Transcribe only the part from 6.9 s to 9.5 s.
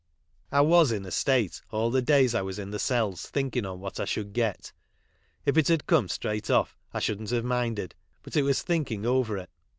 I shouldn't have minded, but it was thinkiim* over